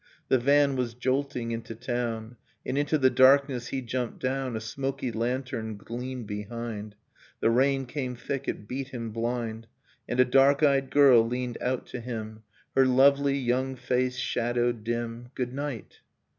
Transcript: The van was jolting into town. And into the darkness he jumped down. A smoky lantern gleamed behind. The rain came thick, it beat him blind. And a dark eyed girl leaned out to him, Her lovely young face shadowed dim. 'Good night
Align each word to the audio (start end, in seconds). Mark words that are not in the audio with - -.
The 0.29 0.39
van 0.39 0.75
was 0.75 0.95
jolting 0.95 1.51
into 1.51 1.75
town. 1.75 2.35
And 2.65 2.75
into 2.75 2.97
the 2.97 3.11
darkness 3.11 3.67
he 3.67 3.83
jumped 3.83 4.19
down. 4.19 4.55
A 4.55 4.59
smoky 4.59 5.11
lantern 5.11 5.77
gleamed 5.77 6.25
behind. 6.25 6.95
The 7.39 7.51
rain 7.51 7.85
came 7.85 8.15
thick, 8.15 8.47
it 8.47 8.67
beat 8.67 8.87
him 8.87 9.11
blind. 9.11 9.67
And 10.09 10.19
a 10.19 10.25
dark 10.25 10.63
eyed 10.63 10.89
girl 10.89 11.23
leaned 11.23 11.59
out 11.61 11.85
to 11.89 11.99
him, 11.99 12.41
Her 12.75 12.87
lovely 12.87 13.37
young 13.37 13.75
face 13.75 14.17
shadowed 14.17 14.83
dim. 14.83 15.29
'Good 15.35 15.53
night 15.53 15.99